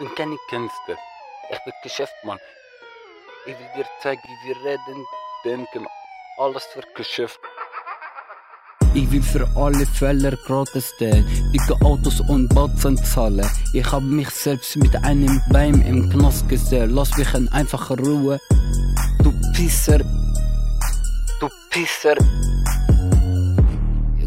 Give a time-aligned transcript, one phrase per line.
[0.00, 0.98] bin keine Künstler.
[1.50, 2.38] Ich bin Geschäftsmann.
[3.46, 5.04] Ich will dir zeigen, wie wir reden,
[5.44, 5.86] denken.
[6.38, 7.40] Alles für Geschäft.
[8.92, 13.48] Ich will für alle Fälle gratis stehen, dicke Autos und Batzen zahlen.
[13.72, 16.90] Ich hab mich selbst mit einem Bein im Knast gesehen.
[16.94, 18.38] Lass mich in einfache Ruhe.
[19.22, 19.98] Du Pisser.
[21.40, 22.16] Du Pisser.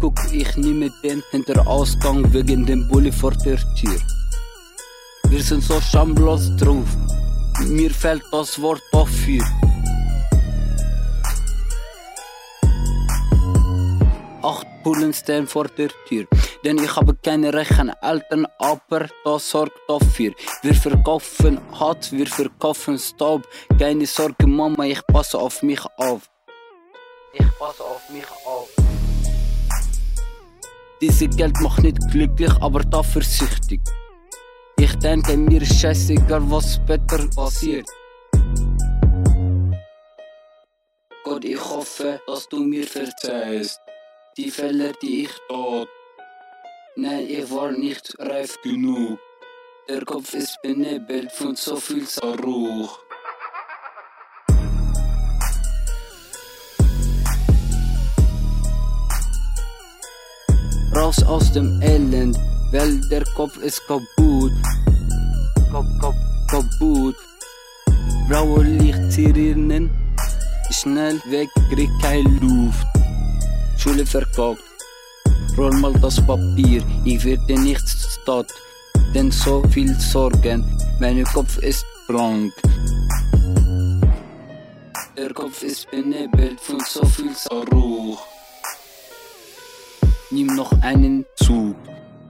[0.00, 3.98] Guck, ich nehme den hinter Ausgang wegen dem Bulli vor der Tür.
[5.36, 6.88] Wir sind so schamlos drauf.
[7.66, 9.44] Mir fällt das Wort dafür.
[14.42, 16.24] Acht Bullen stehen vor der Tür.
[16.64, 20.32] Denn ich habe keine reichen Eltern, aber das sorgt dafür.
[20.62, 23.46] Wir verkaufen Hass, wir verkaufen Staub.
[23.78, 26.30] Keine Sorge, Mama, ich passe auf mich auf.
[27.34, 28.70] Ich passe auf mich auf.
[31.02, 33.82] Dieses Geld macht nicht glücklich, aber dafür süchtig.
[34.78, 37.88] Ich denke mir ist scheißegal, was später passiert.
[41.24, 43.80] Gott, ich hoffe, dass du mir verzeihst.
[44.36, 45.88] Die Fälle, die ich tat.
[46.96, 49.18] Nein, ich war nicht reif genug.
[49.88, 52.98] Der Kopf ist benebelt von so viel Saruch.
[60.94, 62.36] Raus aus dem Elend,
[62.72, 64.35] weil der Kopf ist kaputt.
[66.86, 67.16] Kaputt.
[68.28, 69.90] Blaue Lichtzirnen,
[70.70, 72.86] schnell weg, krieg keine Luft.
[73.76, 74.62] Schule verkauft.
[75.56, 78.52] Roll mal das Papier, ich werde nicht statt,
[79.14, 80.64] denn so viel Sorgen,
[81.00, 82.52] mein Kopf ist krank.
[85.16, 88.20] Der Kopf ist benebelt von so viel Saruch.
[90.30, 91.76] Nimm noch einen Zug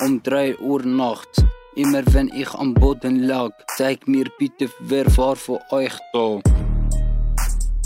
[0.00, 1.44] um 3 Uhr nachts.
[1.74, 6.38] Immer wenn ich am Boden lag, zeig mir bitte, wer war von euch da.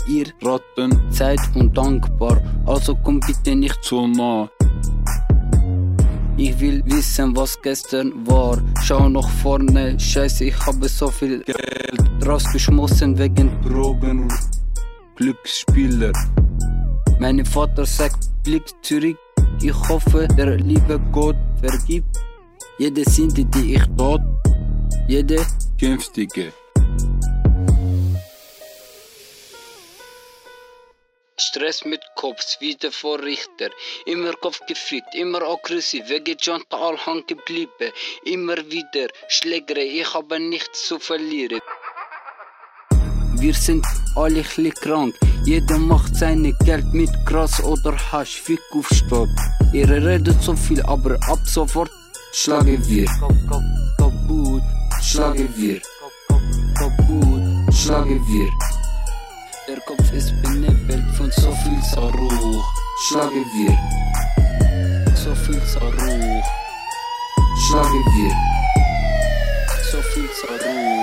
[0.09, 4.49] Ihr Ratten seid undankbar, also komm bitte nicht zu nah.
[6.35, 8.61] Ich will wissen, was gestern war.
[8.83, 14.33] Schau nach vorne, scheiße, ich habe so viel Geld rausgeschmissen wegen Drogen und
[15.15, 16.11] Glücksspieler.
[17.19, 19.17] Mein Vater sagt, blick zurück.
[19.61, 22.26] Ich hoffe, der liebe Gott vergibt
[22.79, 24.21] jede Sinte, die ich tat,
[25.07, 25.45] jede
[25.79, 26.53] künftige.
[31.39, 33.69] Stress mit Kopf, wie der Vorrichter.
[34.05, 37.91] Immer Kopf gefickt, immer aggressiv, wegen John Talhang geblieben.
[38.25, 41.61] Immer wieder Schlägerei, ich habe nichts zu verlieren.
[43.39, 45.15] Wir sind alle krank.
[45.45, 48.41] Jeder macht seine Geld mit Gras oder Hasch.
[48.41, 49.29] Fick auf Stopp.
[49.73, 51.91] Ihr redet so viel, aber ab sofort
[52.39, 53.07] Schlagewir.
[53.97, 54.61] Kaputt.
[55.01, 55.81] Schlagewir.
[56.77, 57.73] Kaputt.
[57.73, 58.49] Schlagewir.
[59.67, 62.63] Der Kopf ist benebelt von so viel Zaruch.
[63.07, 63.75] Schlagewir.
[65.15, 66.45] So viel Zaruch.
[67.67, 68.33] Schlagewir.
[69.91, 70.96] So viel Zaruch.